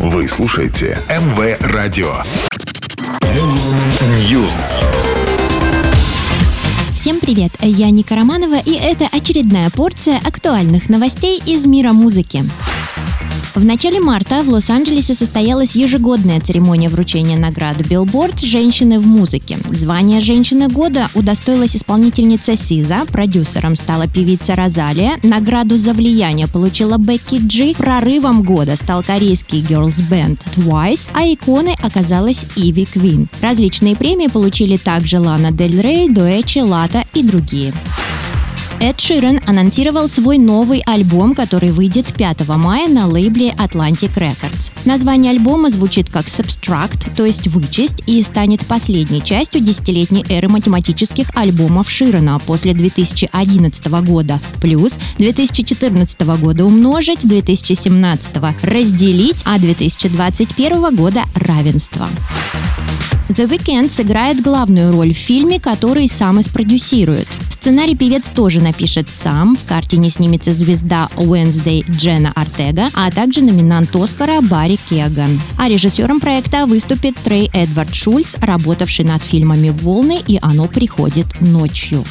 Вы 0.00 0.28
слушаете 0.28 0.96
МВ 1.08 1.58
Радио. 1.72 2.22
News. 4.30 4.52
Всем 6.92 7.18
привет, 7.18 7.50
я 7.60 7.90
Ника 7.90 8.14
Романова, 8.14 8.60
и 8.64 8.74
это 8.74 9.08
очередная 9.10 9.70
порция 9.70 10.18
актуальных 10.18 10.88
новостей 10.88 11.42
из 11.44 11.66
мира 11.66 11.92
музыки. 11.92 12.44
В 13.58 13.64
начале 13.64 13.98
марта 13.98 14.44
в 14.44 14.50
Лос-Анджелесе 14.50 15.14
состоялась 15.14 15.74
ежегодная 15.74 16.40
церемония 16.40 16.88
вручения 16.88 17.36
награды 17.36 17.82
Billboard 17.82 18.38
«Женщины 18.46 19.00
в 19.00 19.06
музыке». 19.08 19.58
Звание 19.70 20.20
«Женщины 20.20 20.68
года» 20.68 21.10
удостоилась 21.12 21.74
исполнительница 21.74 22.56
Сиза, 22.56 23.04
продюсером 23.06 23.74
стала 23.74 24.06
певица 24.06 24.54
Розалия, 24.54 25.18
награду 25.24 25.76
за 25.76 25.92
влияние 25.92 26.46
получила 26.46 26.98
Бекки 26.98 27.40
Джи, 27.44 27.74
прорывом 27.76 28.44
года 28.44 28.76
стал 28.76 29.02
корейский 29.02 29.60
band 29.62 30.38
Twice, 30.54 31.10
а 31.12 31.24
иконой 31.24 31.74
оказалась 31.82 32.46
Иви 32.54 32.84
Квин. 32.84 33.28
Различные 33.40 33.96
премии 33.96 34.28
получили 34.28 34.76
также 34.76 35.18
Лана 35.18 35.50
Дель 35.50 35.80
Рей, 35.80 36.08
Дуэчи, 36.08 36.60
Лата 36.60 37.04
и 37.12 37.24
другие. 37.24 37.72
Эд 38.80 39.00
Ширен 39.00 39.40
анонсировал 39.44 40.08
свой 40.08 40.38
новый 40.38 40.84
альбом, 40.86 41.34
который 41.34 41.72
выйдет 41.72 42.14
5 42.14 42.46
мая 42.46 42.88
на 42.88 43.08
лейбле 43.08 43.50
Atlantic 43.50 44.14
Records. 44.14 44.70
Название 44.84 45.32
альбома 45.32 45.68
звучит 45.68 46.08
как 46.10 46.26
Substract, 46.26 47.16
то 47.16 47.26
есть 47.26 47.48
вычесть, 47.48 47.96
и 48.06 48.22
станет 48.22 48.64
последней 48.66 49.20
частью 49.22 49.62
десятилетней 49.62 50.24
эры 50.28 50.48
математических 50.48 51.26
альбомов 51.34 51.90
Ширена 51.90 52.38
после 52.38 52.72
2011 52.72 53.86
года, 54.04 54.38
плюс 54.60 54.96
2014 55.18 56.20
года 56.40 56.64
умножить, 56.64 57.26
2017 57.26 58.36
разделить, 58.62 59.42
а 59.44 59.58
2021 59.58 60.94
года 60.94 61.22
равенство. 61.34 62.08
The 63.28 63.48
Weeknd 63.48 63.90
сыграет 63.90 64.40
главную 64.40 64.92
роль 64.92 65.12
в 65.12 65.18
фильме, 65.18 65.58
который 65.58 66.08
сам 66.08 66.38
и 66.38 66.42
спродюсирует. 66.42 67.28
Сценарий 67.60 67.96
певец 67.96 68.30
тоже 68.32 68.60
напишет 68.60 69.10
сам. 69.10 69.56
В 69.56 69.64
картине 69.64 70.10
снимется 70.10 70.52
звезда 70.52 71.08
Wednesday 71.16 71.84
Джена 71.90 72.32
Артега, 72.36 72.88
а 72.94 73.10
также 73.10 73.42
номинант 73.42 73.94
Оскара 73.96 74.40
Барри 74.40 74.78
Кеган. 74.88 75.40
А 75.58 75.68
режиссером 75.68 76.20
проекта 76.20 76.66
выступит 76.66 77.16
Трей 77.16 77.50
Эдвард 77.52 77.92
Шульц, 77.94 78.36
работавший 78.40 79.04
над 79.04 79.24
фильмами 79.24 79.70
«Волны» 79.70 80.22
и 80.24 80.38
«Оно 80.40 80.68
приходит 80.68 81.40
ночью». 81.40 82.04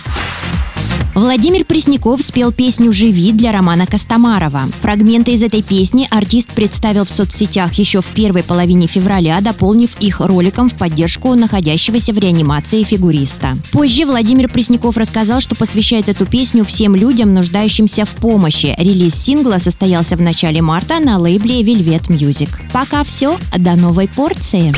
Владимир 1.17 1.65
Пресняков 1.65 2.21
спел 2.21 2.51
песню 2.51 2.91
«Живи» 2.91 3.31
для 3.31 3.51
Романа 3.51 3.87
Костомарова. 3.87 4.69
Фрагменты 4.81 5.31
из 5.31 5.41
этой 5.41 5.63
песни 5.63 6.07
артист 6.11 6.49
представил 6.49 7.05
в 7.05 7.09
соцсетях 7.09 7.73
еще 7.73 8.01
в 8.01 8.11
первой 8.11 8.43
половине 8.43 8.85
февраля, 8.85 9.41
дополнив 9.41 9.99
их 9.99 10.19
роликом 10.19 10.69
в 10.69 10.75
поддержку 10.75 11.33
находящегося 11.33 12.13
в 12.13 12.19
реанимации 12.19 12.83
фигуриста. 12.83 13.57
Позже 13.71 14.05
Владимир 14.05 14.47
Пресняков 14.47 14.95
рассказал, 14.95 15.41
что 15.41 15.55
посвящает 15.55 16.07
эту 16.07 16.27
песню 16.27 16.63
всем 16.63 16.95
людям, 16.95 17.33
нуждающимся 17.33 18.05
в 18.05 18.13
помощи. 18.13 18.75
Релиз 18.77 19.15
сингла 19.15 19.57
состоялся 19.57 20.17
в 20.17 20.21
начале 20.21 20.61
марта 20.61 20.99
на 20.99 21.17
лейбле 21.17 21.63
Velvet 21.63 22.09
Music. 22.09 22.49
Пока 22.71 23.03
все, 23.03 23.39
до 23.57 23.75
новой 23.75 24.07
порции. 24.07 24.71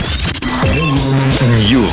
News. 1.69 1.91